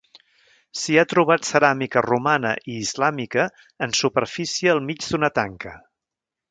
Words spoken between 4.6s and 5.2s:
al mig